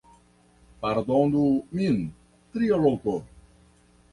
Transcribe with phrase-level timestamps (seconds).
[0.85, 1.45] Pardonu
[1.81, 2.01] min...
[2.55, 3.15] tria loko